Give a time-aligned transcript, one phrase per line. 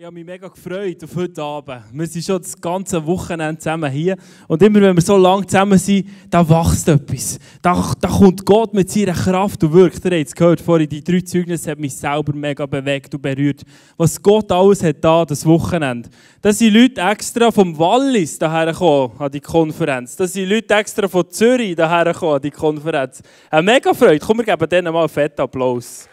[0.00, 1.82] Ich habe mich mega gefreut auf heute Abend.
[1.90, 4.16] Wir sind schon das ganze Wochenende zusammen hier.
[4.46, 7.40] Und immer wenn wir so lange zusammen sind, da wächst etwas.
[7.60, 10.04] Da, da kommt Gott mit seiner Kraft und wirkt.
[10.04, 13.62] Ihr habt es gehört vorhin, die drei Zeugnisse haben mich selber mega bewegt und berührt.
[13.96, 16.08] Was Gott alles hat da, das Wochenende.
[16.40, 20.14] Da sind Leute extra vom Wallis daher gekommen an die Konferenz.
[20.14, 23.20] Da sind Leute extra von Zürich daher gekommen an die Konferenz.
[23.50, 24.24] Eine mega Freude.
[24.24, 26.08] Komm, wir geben denen mal einen fetten Applaus.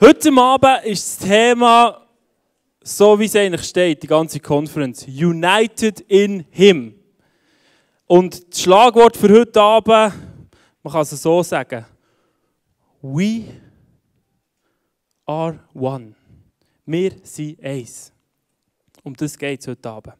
[0.00, 2.06] Heute Abend ist das Thema,
[2.80, 6.94] so wie es eigentlich steht, die ganze Konferenz, United in Him.
[8.06, 10.14] Und das Schlagwort für heute Abend,
[10.84, 11.84] man kann es so sagen,
[13.02, 13.42] We
[15.26, 16.14] are one.
[16.86, 18.12] Wir sind eins.
[19.02, 20.14] Um das geht es heute Abend.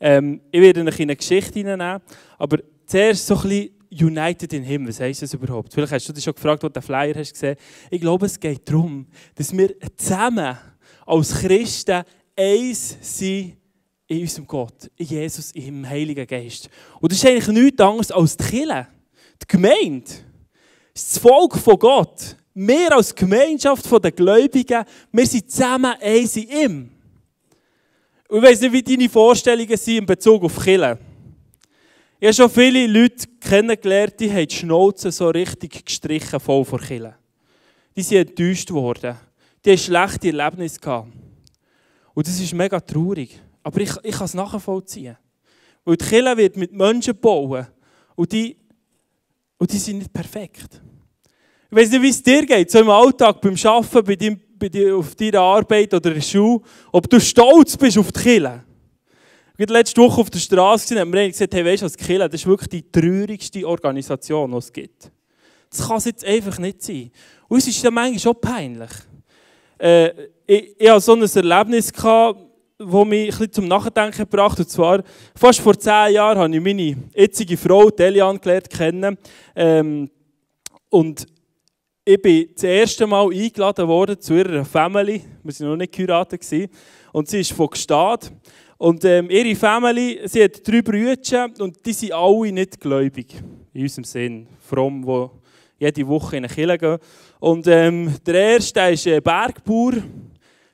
[0.00, 2.00] Ähm, ich werde euch in eine Geschichte hineinnehmen,
[2.38, 5.74] aber zuerst so ein bisschen United in Him, was heisst das überhaupt?
[5.74, 7.56] Vielleicht hast du dich schon gefragt, was du den Flyer hast gesehen.
[7.90, 10.56] Ich glaube, es geht darum, dass wir zusammen
[11.06, 12.04] als Christen
[12.36, 13.56] eins sind
[14.06, 16.68] in unserem Gott, in Jesus, im Heiligen Geist.
[17.00, 18.86] Und das ist eigentlich nichts anderes als die Kirche,
[19.42, 20.10] die Gemeinde.
[20.92, 22.36] Das Volk von Gott.
[22.54, 26.90] Wir als Gemeinschaft der Gläubigen, wir sind zusammen eins in ihm.
[28.28, 30.98] Und ich weiss nicht, wie deine Vorstellungen sind in Bezug auf Kirche.
[32.22, 36.78] Ich habe schon viele Leute kennengelernt, die haben die Schnauze so richtig gestrichen voll vor
[36.78, 37.14] Killen.
[37.96, 39.16] Die sind enttäuscht worden.
[39.64, 41.08] Die haben schlechte Erlebnisse gehabt.
[42.12, 43.40] Und das ist mega traurig.
[43.62, 45.16] Aber ich, ich kann es nachvollziehen.
[45.82, 47.66] Weil die Kirche wird mit Menschen bauen.
[48.14, 48.54] Und die,
[49.56, 50.82] und die sind nicht perfekt.
[51.70, 54.68] Ich weiß nicht, wie es dir geht, so im Alltag, beim Arbeiten, bei deinem, bei
[54.68, 56.60] dir, auf deiner Arbeit oder in der Schule,
[56.92, 58.62] ob du stolz bist auf die Kirche.
[59.60, 62.40] Gerade letzte Woche auf der Straße haben wir gesagt, hey, weißt du, was Kille, das
[62.40, 65.10] ist wirklich die traurigste Organisation, die es gibt.
[65.68, 67.10] Das kann es jetzt einfach nicht sein.
[67.46, 68.90] Und es ist ja manchmal schon peinlich.
[69.78, 70.12] Äh,
[70.46, 72.40] ich, ich hatte so ein Erlebnis, gehabt,
[72.78, 74.58] das mich ein zum Nachdenken gebracht.
[74.58, 75.02] Und zwar,
[75.34, 79.18] fast vor zehn Jahren habe ich meine jetzige Frau, Delian, gelernt kennen.
[79.54, 80.08] Ähm,
[80.88, 81.26] und
[82.02, 85.22] ich bin das erste Mal eingeladen worden zu ihrer Family.
[85.42, 86.70] Wir waren noch nicht geheiratet.
[87.12, 88.32] Und sie ist von Gstaad.
[88.80, 93.26] Und ähm, ihre Familie, sie hat drei Brüder und die sind alle nicht gläubig.
[93.74, 94.46] In unserem Sinn.
[94.58, 96.98] Fromm, die jede Woche in eine Kirche gehen.
[97.40, 99.96] Und ähm, der erste ist ein Bergbauer,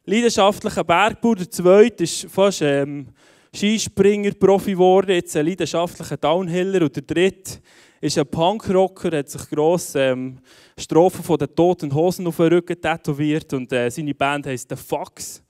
[0.04, 1.34] leidenschaftlicher Bergbauer.
[1.34, 3.08] Der zweite ist fast ähm,
[3.52, 6.82] Skispringer-Profi geworden, jetzt ein leidenschaftlicher Downhiller.
[6.82, 7.58] Und der dritte
[8.00, 10.38] ist ein Punkrocker, hat sich gross ähm,
[10.78, 13.52] Strophen von den toten Hosen auf den Rücken tätowiert.
[13.52, 15.42] Und äh, seine Band heisst The Fox.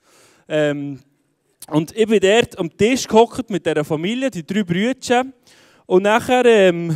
[0.47, 0.99] Ähm,
[1.69, 5.25] und ich bin dort am Tisch gehockt mit dieser Familie, die drei Brüder.
[5.85, 6.95] Und nachher, ähm,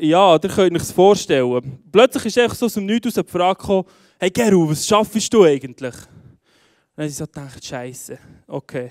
[0.00, 1.78] ja, ihr könnt euch das vorstellen.
[1.92, 3.84] Plötzlich ist einfach so aus dem Nichts die Frage gekommen,
[4.18, 5.94] hey Geru, was schaffst du eigentlich?
[5.94, 6.04] Und
[6.96, 8.90] dann habe ich so gedacht, Scheiße, okay.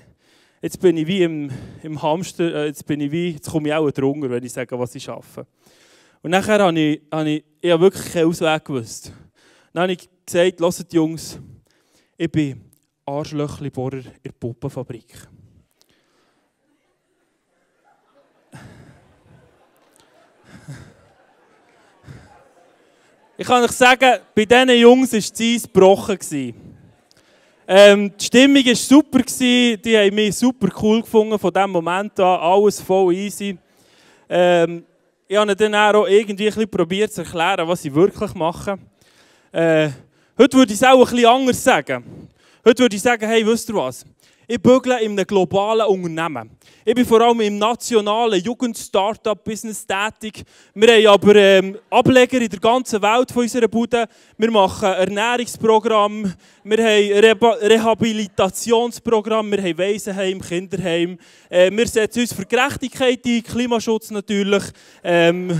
[0.62, 1.50] Jetzt bin ich wie im,
[1.82, 4.78] im Hamster, äh, jetzt bin ich wie, jetzt komme ich auch drunter, wenn ich sage,
[4.78, 5.46] was ich schaffe.
[6.22, 9.12] Und nachher habe ich, habe ich, ich habe wirklich keinen Ausweg gewusst.
[9.72, 11.38] Dann habe ich gesagt, hört Jungs,
[12.16, 12.67] ich bin
[13.08, 15.06] Arschlöchli-Bohrer in der Puppenfabrik.
[23.40, 26.18] Ich kann euch sagen, bei diesen Jungs war die Eis gebrochen.
[27.70, 32.40] Ähm, die Stimmung war super, die haben mich super cool gefunden von diesem Moment an,
[32.40, 33.56] alles voll easy.
[34.28, 34.84] Ähm,
[35.26, 38.80] ich habe dann auch irgendwie ein probiert zu erklären, was sie wirklich machen.
[39.52, 39.90] Äh,
[40.36, 42.28] heute würde ich es auch ein bisschen anders sagen.
[42.68, 44.04] Heute würde ich sagen, hey, wisst ihr was?
[44.46, 46.50] Ich bügle in einem globalen Unternehmen.
[46.84, 50.44] Ich bin vor allem im nationalen Jugend-Startup-Business tätig.
[50.74, 54.06] Wir haben aber ähm, Ableger in der ganzen Welt von unserer Bude.
[54.36, 61.18] Wir machen Ernährungsprogramm, wir haben Re Rehabilitationsprogramm, wir haben Waisenheim, Kinderheim.
[61.48, 64.64] Äh, wir setzen uns für Gerechtigkeit ein, Klimaschutz natürlich.
[65.02, 65.58] Ähm,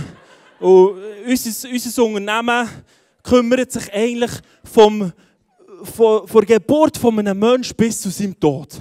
[0.60, 2.68] und unser, unser Unternehmen
[3.22, 5.10] kümmert sich eigentlich vom
[5.82, 8.80] von, von der Geburt von einem Menschen bis zu seinem Tod.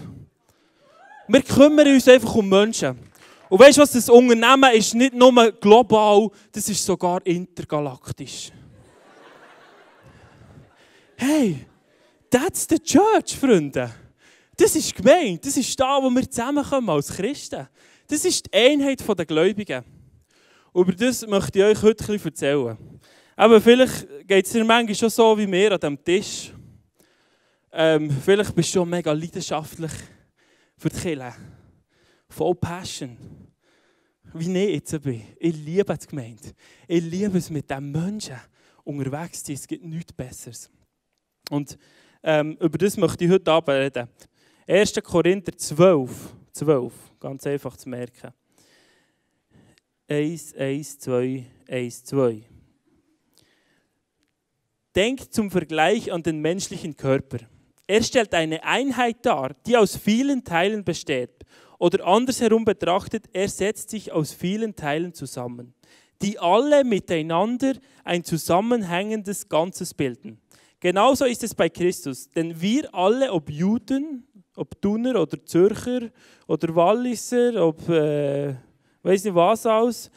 [1.28, 2.98] Wir kümmern uns einfach um Menschen.
[3.50, 8.52] Und weißt du was, das Unternehmen ist nicht nur global, das ist sogar intergalaktisch.
[11.16, 11.66] Hey,
[12.30, 13.90] that's the church, Freunde.
[14.56, 17.68] Das ist gemeint, das ist da, wo wir zusammenkommen als Christen.
[18.08, 19.84] Das ist die Einheit der Gläubigen.
[20.74, 22.78] Über das möchte ich euch heute ein bisschen erzählen.
[23.36, 26.52] Aber vielleicht geht es dir manchmal schon so wie mir an diesem Tisch.
[27.72, 29.92] Ähm, vielleicht bist du schon mega leidenschaftlich
[30.78, 31.34] für die Kirche.
[32.30, 33.18] Voll Passion.
[34.34, 35.24] wie ich jetzt bin.
[35.40, 36.54] Ich liebe die Gemeinde.
[36.88, 38.38] Ich liebe es, mit diesen Menschen
[38.84, 39.56] unterwegs zu sein.
[39.56, 40.70] Es gibt nichts Besseres.
[41.50, 41.78] Und
[42.24, 44.10] ähm, über das möchte ich heute Abend reden.
[44.68, 44.94] 1.
[45.04, 46.36] Korinther 12.
[46.52, 46.94] 12.
[47.20, 48.34] Ganz einfach zu merken.
[50.08, 52.44] 1, 1, 2, 1, 2.
[54.96, 57.40] Denkt zum Vergleich an den menschlichen Körper.
[57.88, 61.46] Er stellt eine Einheit dar, die aus vielen Teilen besteht.
[61.80, 65.74] Oder andersherum betrachtet, er setzt sich aus vielen Teilen zusammen,
[66.22, 67.74] die alle miteinander
[68.04, 70.42] ein zusammenhängendes Ganzes bilden.
[70.80, 76.10] Genauso ist es bei Christus, denn wir alle, ob Juden, ob Thuner oder Zürcher
[76.48, 78.56] oder Walliser, ob äh,
[79.04, 80.12] weiß nicht was aus,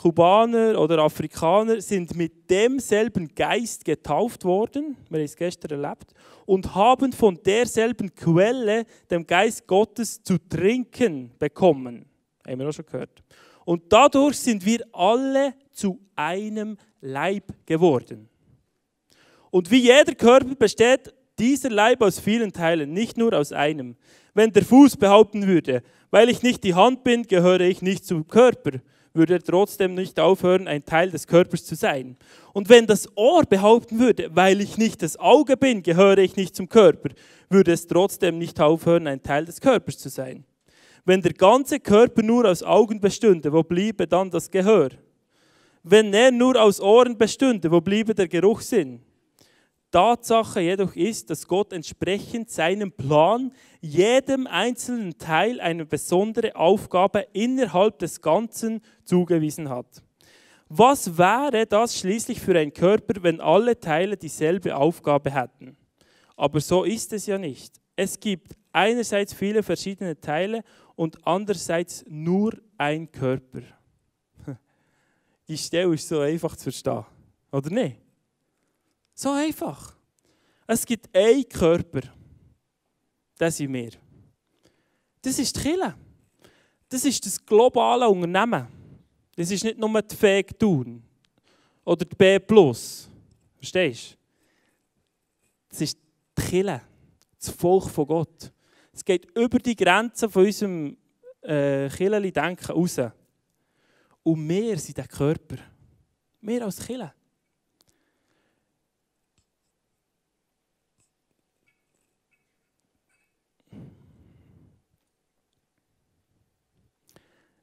[0.00, 6.14] Kubaner oder Afrikaner sind mit demselben Geist getauft worden, wir haben es gestern erlebt,
[6.46, 12.06] und haben von derselben Quelle, dem Geist Gottes, zu trinken bekommen.
[12.48, 13.22] Haben wir auch schon gehört.
[13.66, 18.30] Und dadurch sind wir alle zu einem Leib geworden.
[19.50, 23.96] Und wie jeder Körper besteht dieser Leib aus vielen Teilen, nicht nur aus einem.
[24.32, 28.26] Wenn der Fuß behaupten würde, weil ich nicht die Hand bin, gehöre ich nicht zum
[28.26, 28.80] Körper,
[29.12, 32.16] würde er trotzdem nicht aufhören, ein Teil des Körpers zu sein.
[32.52, 36.54] Und wenn das Ohr behaupten würde, weil ich nicht das Auge bin, gehöre ich nicht
[36.54, 37.10] zum Körper,
[37.48, 40.44] würde es trotzdem nicht aufhören, ein Teil des Körpers zu sein.
[41.04, 44.90] Wenn der ganze Körper nur aus Augen bestünde, wo bliebe dann das Gehör?
[45.82, 49.00] Wenn er nur aus Ohren bestünde, wo bliebe der Geruchssinn?
[49.90, 57.98] Tatsache jedoch ist, dass Gott entsprechend seinem Plan jedem einzelnen Teil eine besondere Aufgabe innerhalb
[57.98, 60.02] des Ganzen zugewiesen hat.
[60.68, 65.76] Was wäre das schließlich für ein Körper, wenn alle Teile dieselbe Aufgabe hätten?
[66.36, 67.80] Aber so ist es ja nicht.
[67.96, 70.62] Es gibt einerseits viele verschiedene Teile
[70.94, 73.62] und andererseits nur ein Körper.
[75.48, 77.04] Die Stelle ist so einfach zu verstehen,
[77.50, 77.96] oder nicht?
[79.20, 79.94] So einfach.
[80.66, 82.00] Es gibt einen Körper.
[83.36, 83.90] Das sind wir.
[85.20, 85.94] Das ist die Kirche.
[86.88, 88.66] Das ist das globale Unternehmen.
[89.36, 91.02] Das ist nicht nur die Fähig tun
[91.84, 92.40] oder die B.
[93.58, 94.16] Verstehst du?
[95.68, 95.98] Das ist
[96.38, 96.80] die Kirche,
[97.38, 98.50] das Volk von Gott.
[98.90, 100.96] Es geht über die Grenzen von unserem
[101.42, 102.98] äh, Kirchli-Denken raus.
[104.22, 105.58] Und wir sind der Körper.
[106.40, 107.12] Wir als Kirche.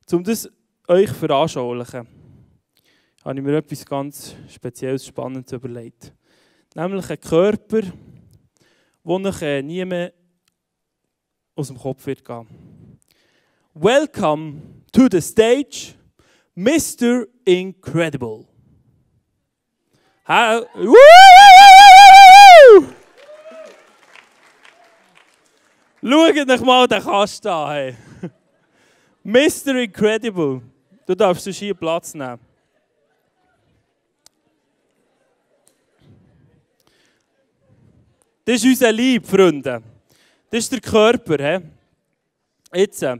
[0.09, 0.50] Um das
[0.88, 2.07] euch veranschaulichen,
[3.25, 6.13] habe ich mir etwas ganz Spezielles, Spannendes überlegt.
[6.75, 10.13] Nämlich einen Körper, der euch äh, nie mehr
[11.56, 12.48] aus dem Kopf wird gehen.
[13.74, 14.62] Welcome
[14.94, 15.95] to the stage,
[16.56, 17.25] Mr.
[17.44, 18.45] Incredible.
[20.25, 20.62] Ha
[26.01, 27.69] Schaut euch mal den Kasten an.
[27.71, 28.06] Hey.
[29.29, 29.75] Mr.
[29.75, 30.62] Incredible.
[31.06, 32.39] Du darfst hier Platz nehmen.
[38.45, 39.83] Das ist unser Lieb, Freunde.
[40.50, 41.59] Das ist der Körper.
[41.59, 41.65] He?
[42.74, 43.18] Jetzt, äh,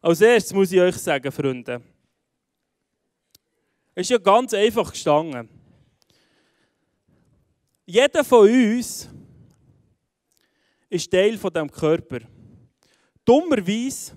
[0.00, 1.80] als erstes muss ich euch sagen, Freunde.
[3.94, 5.48] Es ist ja ganz einfach gestanden.
[7.86, 9.08] Jeder von uns
[10.90, 12.18] ist Teil von diesem Körper.
[13.24, 14.16] Dummerweise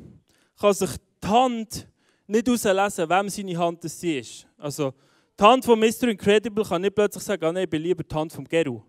[0.65, 1.87] kann sich die Hand
[2.25, 4.47] nicht herauslesen, wem seine Hand das ist.
[4.57, 4.93] Also,
[5.39, 6.07] die Hand von Mr.
[6.07, 8.81] Incredible kann nicht plötzlich sagen, oh nein, ich bin lieber die Hand von Geru.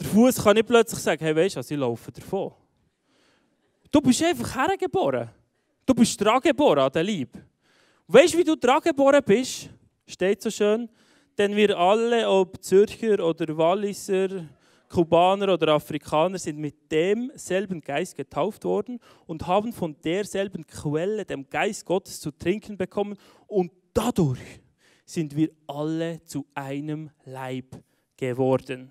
[0.00, 2.52] Der Fuß kann nicht plötzlich sagen, hey, weißt du, also ich laufe davon.
[3.92, 5.30] Du bist einfach hergeboren.
[5.86, 7.44] Du bist dran geboren an der Liebe.
[8.08, 9.70] Weißt du, wie du dran geboren bist?
[10.06, 10.88] Steht so schön.
[11.36, 14.44] Denn wir alle, ob Zürcher oder Walliser,
[14.88, 21.48] Kubaner oder Afrikaner sind mit demselben Geist getauft worden und haben von derselben Quelle, dem
[21.48, 23.16] Geist Gottes, zu trinken bekommen.
[23.46, 24.60] Und dadurch
[25.04, 27.82] sind wir alle zu einem Leib
[28.16, 28.90] geworden.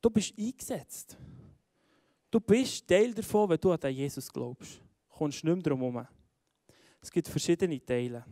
[0.00, 1.16] Du bist eingesetzt.
[2.30, 4.80] Du bist Teil davon, wenn du an Jesus glaubst.
[5.08, 6.06] Du kommst nicht mehr drum herum.
[7.00, 8.24] Es gibt verschiedene Teile.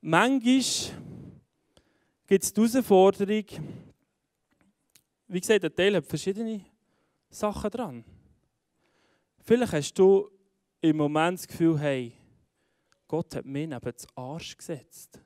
[0.00, 0.62] Manchmal
[2.26, 3.44] gibt es die Herausforderung,
[5.28, 6.64] wie gesagt, der Teil hat verschiedene
[7.28, 8.04] Sachen dran.
[9.42, 10.30] Vielleicht hast du
[10.80, 12.12] im Moment das Gefühl, hey,
[13.08, 15.20] Gott hat mich neben den Arsch gesetzt.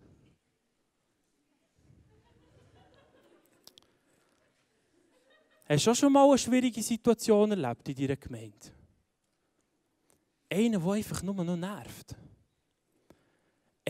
[5.66, 8.66] Hast du schon mal eine schwierige Situation erlebt in deiner Gemeinde?
[10.52, 12.16] Einer, der einfach nur noch nervt.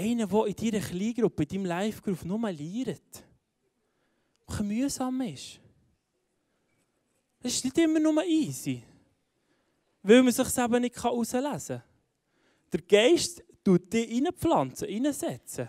[0.00, 3.24] Einer, der in deiner Kleingruppe, in deinem Live-Group nur lernt.
[4.48, 5.60] Der mühsam ist.
[7.40, 8.82] Das ist nicht immer nur easy.
[10.02, 11.82] Weil man sich es eben nicht herauslesen kann.
[12.72, 15.68] Der Geist tut dich reinpflanzen, reinsetzen.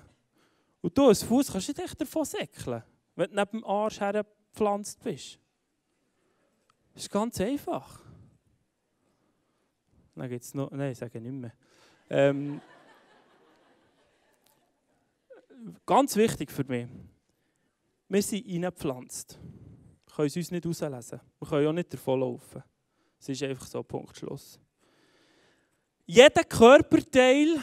[0.82, 2.84] Und du als Fuß kannst nicht echt davon säckeln,
[3.16, 5.40] wenn du neben dem Arsch hergepflanzt bist.
[6.94, 8.02] Das ist ganz einfach.
[10.16, 10.72] Dann gibt es noch.
[10.72, 11.54] Nein, ich sage nicht mehr.
[12.10, 12.62] Ähm,
[15.86, 16.88] ganz wichtig für mich.
[18.08, 19.40] Wir sind reingepflanzt.
[20.06, 21.22] Wir können es uns nicht auslesen.
[21.40, 22.64] Wir können auch nicht davonlaufen.
[23.20, 24.60] Es ist einfach so, Punkt, Schluss.
[26.06, 27.58] Jeder Körperteil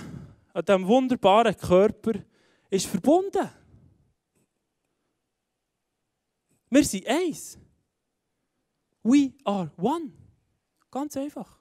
[0.52, 2.12] an diesem wunderbaren Körper
[2.70, 3.50] ist verbunden.
[6.70, 7.58] Wir sind eins.
[9.02, 10.12] We are one.
[10.90, 11.58] Ganz einfach.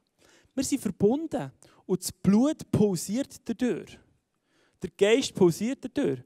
[0.53, 1.51] Wir sind verbunden
[1.85, 3.99] und das Blut pulsiert dadurch.
[4.81, 6.19] Der Geist pulsiert dadurch.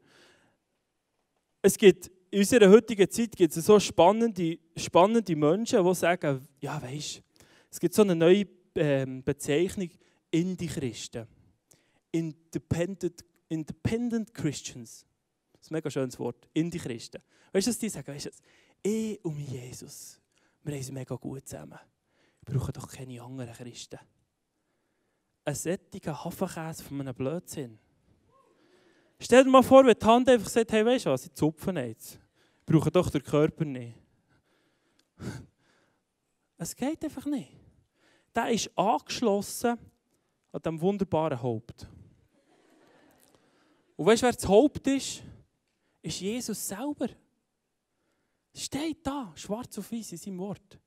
[1.62, 6.82] Es gibt in unserer heutigen Zeit gibt es so spannende, spannende Menschen, die sagen, ja
[6.82, 7.22] weisst,
[7.70, 9.90] es gibt so eine neue ähm, Bezeichnung,
[10.32, 11.28] Indie-Christen.
[12.12, 15.06] Independent, Independent Christians.
[15.54, 16.48] Das ist ein mega schönes Wort.
[16.54, 17.22] Indie-Christen.
[17.52, 18.14] Weißt du, was die sagen?
[18.14, 18.32] Weißt du,
[18.84, 20.20] ich und Jesus,
[20.64, 21.80] wir haben mega gut zusammen.
[22.46, 24.00] Wir brauchen doch keine anderen Christen.
[25.44, 27.78] Ein sättiger Hafenkäse von einem Blödsinn.
[29.24, 31.72] Stell dir mal vor, wenn die Hand einfach sagt, hey, weißt du was, ich zupfe
[31.72, 32.20] jetzt.
[32.66, 33.96] Brauche doch den Körper nicht.
[36.58, 37.54] Es geht einfach nicht.
[38.36, 39.80] Der ist angeschlossen
[40.52, 41.88] an diesem wunderbaren Haupt.
[43.96, 45.24] Und weißt du, wer das Haupt ist?
[46.04, 47.10] Ist Jesus selber.
[48.54, 50.80] Steht da, schwarz auf weiß in seinem Wort.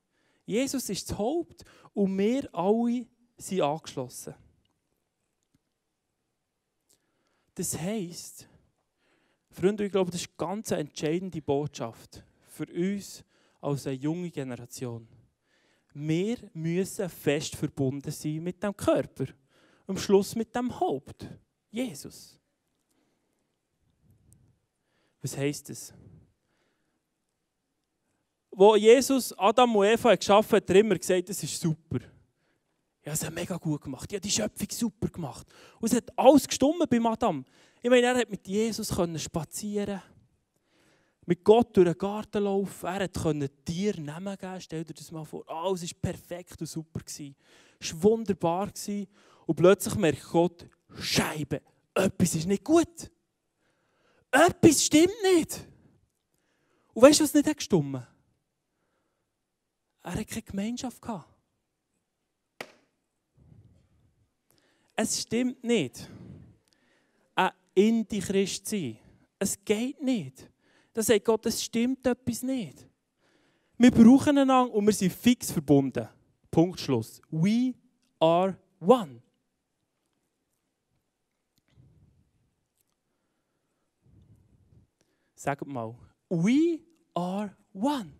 [0.45, 3.05] Jesus ist das Haupt und wir alle
[3.37, 4.35] sind angeschlossen.
[7.55, 8.47] Das heisst,
[9.49, 13.23] Freunde, ich glaube, das ist eine ganz entscheidende Botschaft für uns
[13.61, 15.07] als eine junge Generation.
[15.93, 19.27] Wir müssen fest verbunden sein mit dem Körper.
[19.87, 21.25] Am Schluss mit dem Haupt,
[21.71, 22.37] Jesus.
[25.21, 25.93] Was heisst das?
[28.51, 31.99] Wo Jesus Adam und Eva geschaffen hat, hat er immer gesagt, das ist super.
[33.05, 34.11] Ja, es hat mega gut gemacht.
[34.11, 35.47] Ja, die Schöpfung super gemacht.
[35.79, 37.45] Und es hat alles gestummt bei Adam.
[37.81, 40.01] Ich meine, er hat mit Jesus spazieren
[41.25, 42.85] mit Gott durch den Garten laufen.
[42.85, 44.61] Er konnte Tiere geben.
[44.61, 45.43] Stell dir das mal vor.
[45.49, 47.01] Alles war perfekt und super.
[47.05, 48.71] Es war wunderbar.
[49.45, 50.67] Und plötzlich merkt Gott,
[50.99, 51.61] Scheibe,
[51.93, 53.11] etwas ist nicht gut.
[54.31, 55.67] Etwas stimmt nicht.
[56.93, 58.07] Und weißt du, was nicht gestimmt hat?
[60.03, 61.01] Er hatte keine Gemeinschaft.
[61.01, 61.34] Gehabt.
[64.95, 66.09] Es stimmt nicht,
[67.35, 68.97] ein Indie-Christ zu sein.
[69.37, 70.49] Es geht nicht.
[70.93, 72.87] Da sagt Gott, es stimmt etwas nicht.
[73.77, 76.07] Wir brauchen einander und wir sind fix verbunden.
[76.49, 77.21] Punkt Schluss.
[77.29, 77.73] We
[78.19, 79.21] are one.
[85.35, 85.93] Sagt mal,
[86.29, 86.79] we
[87.13, 88.13] are one.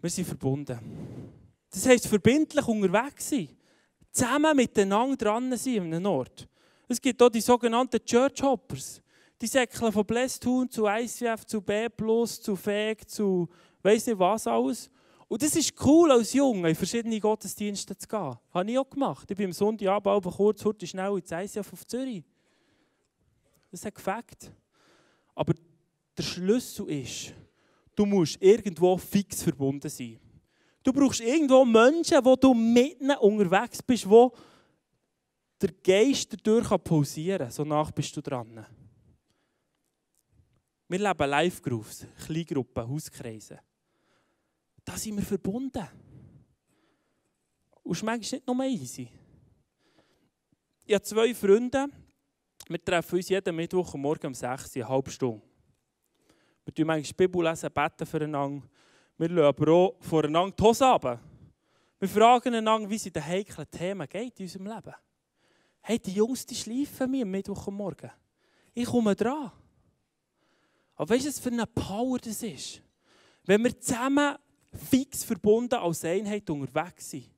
[0.00, 0.78] Wir sind verbunden.
[1.70, 3.48] Das heisst, verbindlich unterwegs sein.
[4.12, 6.48] Zusammen miteinander dran sein an einem Ort.
[6.88, 9.02] Es gibt auch die sogenannten Church Hoppers.
[9.40, 11.88] Die säckeln von Blästhuhn zu ICF, zu B,
[12.26, 13.48] zu FEG, zu
[13.82, 14.90] weiss nicht was alles.
[15.28, 18.20] Und das ist cool als Junge, in verschiedene Gottesdienste zu gehen.
[18.20, 19.30] Das habe ich auch gemacht.
[19.30, 22.24] Ich bin am Sonntagabend kurz, kurz schnell ins ICF auf Zürich.
[23.70, 24.52] Das hat gefällt.
[25.34, 25.52] Aber
[26.16, 27.34] der Schlüssel ist,
[27.96, 30.20] du musst irgendwo fix verbunden sein.
[30.82, 34.32] Du brauchst irgendwo Menschen, wo du mitten unterwegs bist, wo
[35.60, 37.50] der Geist dadurch pausieren kann.
[37.50, 38.64] So nach bist du dran.
[40.88, 43.58] Wir leben Live-Grooves, Kleingruppen, Hauskreise.
[44.84, 45.88] Da sind wir verbunden.
[47.82, 49.08] Und es ist manchmal nicht nur easy.
[50.84, 51.88] Ich habe zwei Freunde.
[52.68, 55.42] Wir treffen uns jeden Mittwoch am Morgen um 6 Uhr, eine halbe Stunde.
[56.66, 58.66] Wir tun manchmal die Bibel lesen, beten füreinander.
[59.16, 61.20] Wir lassen aber auch voreinander die Hose runter.
[62.00, 64.94] Wir fragen einander, wie es in den heiklen Themen geht in unserem Leben.
[65.80, 68.10] Hey, die Jungs, die schleifen mir am Mittwoch am Morgen.
[68.74, 69.52] Ich komme dran.
[70.96, 72.82] Aber weißt du, was für eine Power das ist?
[73.44, 74.34] Wenn wir zusammen
[74.72, 77.30] fix verbunden als Einheit unterwegs sind,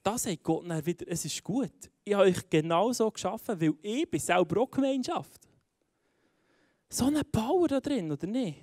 [0.00, 1.90] das sagt Gott dann wieder, es ist gut.
[2.04, 5.47] Ich habe euch genau so geschaffen, weil ich bin selber auch Gemeinschaft.
[6.88, 8.58] So eine Power da drin, oder nicht?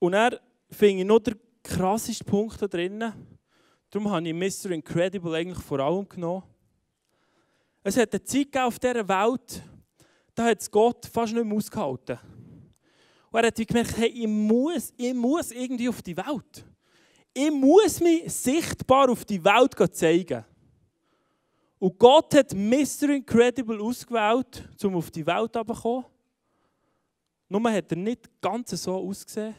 [0.00, 0.40] Und er
[0.70, 3.12] finde ich noch den krasseste Punkt da drinnen.
[3.90, 4.70] Darum habe ich Mr.
[4.70, 6.42] Incredible eigentlich vor allem genommen.
[7.82, 9.62] Es hat eine Zeit auf dieser Welt,
[10.34, 12.18] da hat es Gott fast nicht mehr ausgehalten.
[13.30, 16.64] Und er hat gemerkt, hey, ich muss, ich muss irgendwie auf die Welt.
[17.32, 20.44] Ich muss mich sichtbar auf die Welt zeigen.
[21.78, 23.10] Und Gott hat Mr.
[23.10, 26.04] Incredible ausgewählt, um auf die Welt zu kommen.
[27.48, 29.54] Nur hat er nicht ganz so ausgesehen.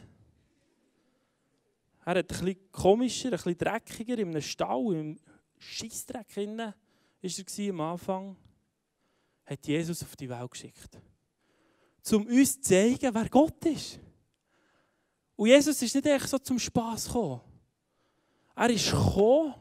[2.04, 5.18] Er hat ein bisschen komischer, ein bisschen dreckiger, in einem Stall, im
[5.58, 6.74] Scheissdreck war
[7.22, 8.36] er am Anfang.
[9.44, 10.98] Hat Jesus auf die Welt geschickt.
[12.12, 13.98] Um uns zu zeigen, wer Gott ist.
[15.36, 17.40] Und Jesus ist nicht echt so zum Spass gekommen.
[18.56, 19.54] Er ist gekommen,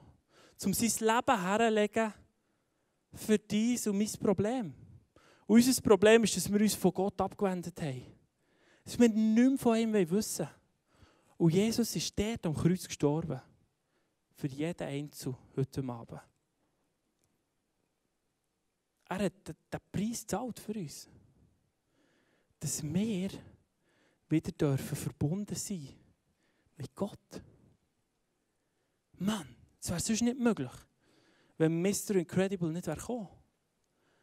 [0.64, 2.14] um sein Leben herzulegen
[3.14, 4.74] für dies und mein Problem.
[5.48, 8.04] Und unser Problem ist, dass wir uns von Gott abgewendet haben.
[8.84, 10.56] Dass wir nicht mehr von ihm wissen wollen.
[11.38, 13.42] Und Jesus ist dort am Kreuz gestorben.
[14.36, 16.22] Für jeden Einzelnen heute Abend.
[19.10, 21.08] Er hat den Preis gezahlt für uns.
[22.60, 23.30] Dass wir
[24.30, 25.88] wieder dürfen verbunden sein
[26.78, 27.42] mit Gott.
[29.18, 30.72] Mann, das wäre sonst nicht möglich,
[31.60, 32.16] wenn Mr.
[32.16, 33.28] Incredible nicht wäre gekommen.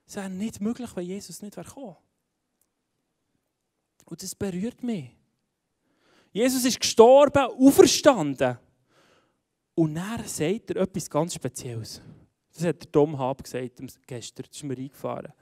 [0.07, 1.97] Es wäre nicht möglich, wenn Jesus nicht wäre gekommen.
[4.07, 5.11] Und das berührt mich.
[6.33, 8.59] Jesus ist gestorben, auferstanden.
[9.75, 12.01] Und dann sagt er etwas ganz Spezielles.
[12.55, 15.33] Das hat der Tom Hab gesagt gestern, das ist mir eingefahren.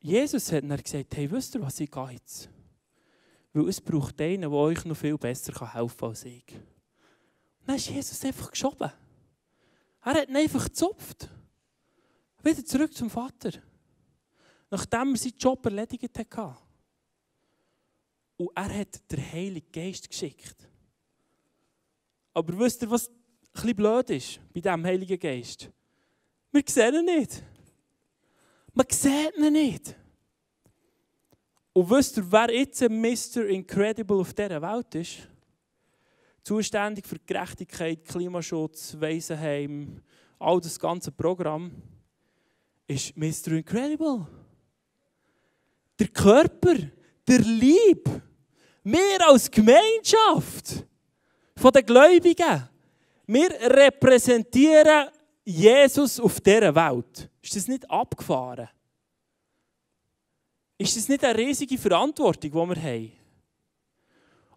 [0.00, 2.50] Jesus hat dann gesagt, hey, wisst ihr, was ich gehe jetzt?
[3.52, 6.44] Weil es braucht einen, der euch noch viel besser helfen kann als ich.
[7.66, 8.90] Dann ist Jesus einfach geschoben.
[10.02, 11.28] Er hat ihn einfach gezupft.
[12.42, 13.52] Wieder zurück zum Vater.
[14.70, 16.56] Nachdem er seinen Job erledigt hatte.
[18.36, 20.68] Und er hat den Heiligen Geist geschickt.
[22.34, 23.10] Aber wisst ihr, was
[23.62, 25.70] ein blöd ist bei diesem Heiligen Geist?
[26.50, 27.42] Wir sehen ihn nicht.
[28.72, 29.96] Man sieht ihn nicht.
[31.72, 33.46] Und wisst ihr, wer jetzt ein Mr.
[33.46, 35.28] Incredible auf dieser Welt ist?
[36.44, 40.02] Zuständig für Gerechtigkeit, Klimaschutz, Waisenheim,
[40.38, 41.72] all das ganze Programm,
[42.86, 43.52] ist Mr.
[43.52, 44.26] Incredible.
[45.98, 46.74] Der Körper
[47.26, 48.10] der Lieb.
[48.82, 50.84] Wir als Gemeinschaft
[51.56, 52.68] von den Gläubigen,
[53.26, 55.08] wir repräsentieren
[55.42, 57.30] Jesus auf dieser Welt.
[57.40, 58.68] Ist das nicht abgefahren?
[60.76, 63.12] Ist das nicht eine riesige Verantwortung, die wir haben?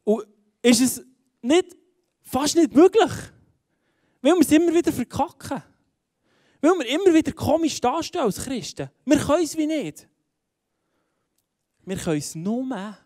[0.03, 0.27] Und
[0.61, 1.07] ist es
[1.47, 1.75] nicht,
[2.21, 3.11] fast nicht möglich?
[4.21, 5.63] Weil wir es immer wieder verkacken.
[6.61, 8.89] Weil wir immer wieder komisch dastehen als Christen.
[9.05, 10.07] Wir können es wie nicht.
[11.85, 12.97] Wir können es nur,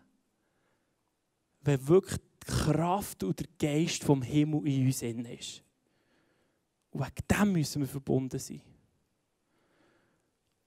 [1.60, 5.62] wenn wirklich die Kraft und der Geist vom Himmel in uns ist.
[6.90, 8.60] Und wegen dem müssen wir verbunden sein.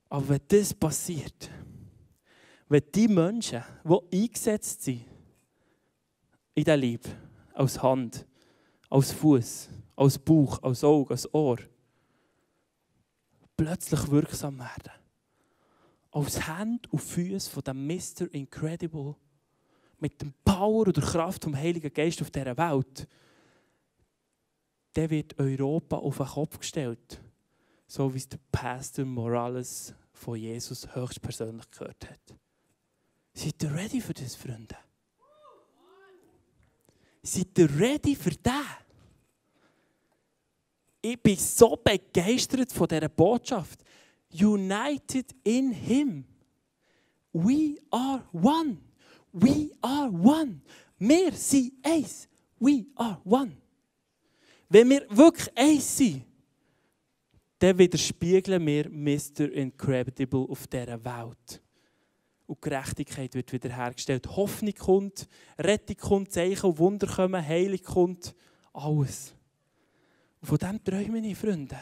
[0.10, 1.50] Aber wenn das passiert,
[2.70, 5.06] wenn die Menschen, die eingesetzt sind,
[6.54, 7.10] in der Liebe,
[7.56, 8.26] als Hand,
[8.90, 11.58] als Fuß, als Bauch, als Auge, als Ohr,
[13.58, 14.92] plötzlich wirksam werden,
[16.12, 18.32] als Hand und Füße von dem Mr.
[18.32, 19.16] Incredible
[20.00, 23.08] mit dem Power oder Kraft vom Heiligen Geist auf dieser Welt,
[24.96, 27.22] der wird Europa auf den Kopf gestellt,
[27.88, 32.36] so wie es der Pastor Morales von Jesus höchstpersönlich gehört hat.
[33.34, 34.78] Seid ihr ready für das, Freunde?
[37.28, 38.54] Seid ihr ready für das?
[41.02, 43.80] Ich bin so begeistert von dieser Botschaft
[44.32, 46.26] united in Him.
[47.34, 48.78] We are one.
[49.32, 50.62] We are one.
[51.00, 52.28] Wir sind eins.
[52.60, 53.58] We are one.
[54.70, 56.24] Wenn wir wirklich eins sind,
[57.58, 59.52] dann widerspiegeln wir Mr.
[59.52, 61.62] Incredible auf dieser Welt.
[62.48, 64.28] Und Gerechtigkeit wird wiederhergestellt.
[64.36, 65.28] Hoffnung kommt,
[65.58, 68.36] Rettung kommt, Zeichen und Wunder kommen, Heilung kommt,
[68.74, 69.34] alles.
[70.42, 71.80] Und von dem träume ich, Freunde.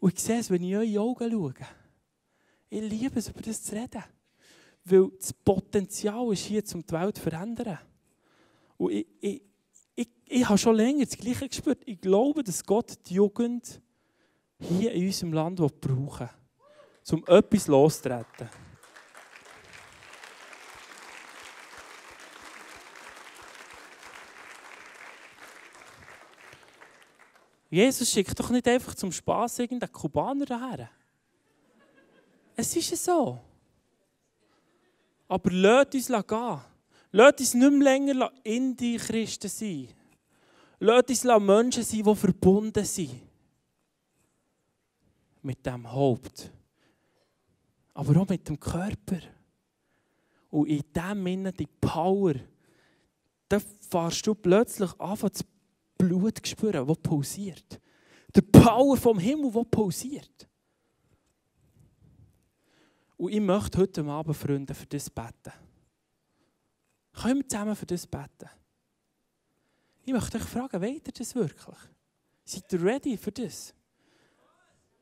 [0.00, 1.54] Und ich sehe es, wenn ich in eure Augen schaue.
[2.68, 4.04] Ich liebe es, über das zu reden.
[4.84, 7.78] Weil das Potenzial ist hier, um die Welt zu verändern.
[8.76, 9.42] Und ich, ich,
[9.94, 11.82] ich, ich habe schon länger das Gleiche gespürt.
[11.86, 13.80] Ich glaube, dass Gott die Jugend
[14.60, 16.28] hier in unserem Land brauchen
[17.08, 18.48] will, um etwas loszutreten.
[27.70, 30.90] Jesus schickt doch nicht einfach zum Spaß irgendeinen Kubaner daher.
[32.56, 33.38] Es ist so.
[35.28, 36.60] Aber lasst uns gehen.
[37.12, 39.88] Lasst uns nicht mehr länger in die Christen sein.
[40.80, 43.20] Lasst uns Menschen sein, die verbunden sind.
[45.42, 46.50] Mit dem Haupt.
[47.94, 49.18] Aber auch mit dem Körper.
[50.50, 52.34] Und in dem Sinne die Power.
[53.48, 55.44] Da fährst du plötzlich an, das
[55.98, 57.80] Blut zu spüren, das pulsiert.
[58.34, 60.48] Die Power vom Himmel, die pulsiert.
[63.16, 65.52] Und ich möchte heute Abend, Freunde, für das beten.
[67.12, 68.48] Können wir zusammen für das beten?
[70.04, 71.76] Ich möchte euch fragen, wollt ihr das wirklich?
[72.44, 73.74] Seid ihr ready für das?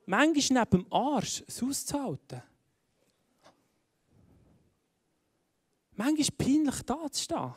[0.06, 2.42] Manchmal neben dem Arsch es auszuhalten.
[5.92, 7.54] Manchmal peinlich da zu stehen.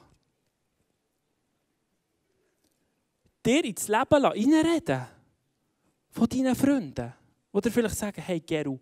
[3.50, 5.08] Dir ins Leben reinreden
[6.12, 7.12] von deinen Freunden.
[7.52, 8.78] Oder vielleicht sagen, hey Geru,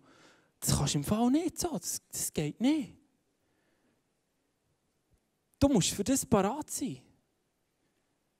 [0.60, 2.94] das kannst du im Fall nicht so, das, das geht nicht.
[5.58, 6.98] Du musst für das parat sein.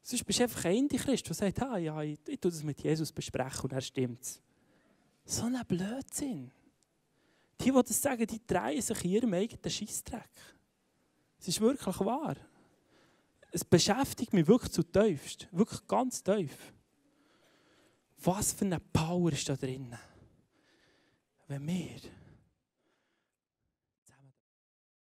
[0.02, 2.78] Sonst bist du einfach ein Indie-Christ, der sagt, ah, ja, ich, ich tue das mit
[2.82, 4.42] Jesus besprechen und er stimmt
[5.24, 6.50] So ein Blödsinn.
[7.58, 10.28] Die, die das sagen, die drehen sich in ihrem eigenen Scheissdreck.
[11.40, 12.36] Es ist wirklich wahr.
[13.50, 15.48] Es beschäftigt mich wirklich zu tiefst.
[15.52, 16.72] Wirklich ganz tief.
[18.22, 19.96] Was für eine Power ist da drin?
[21.46, 22.00] Wenn wir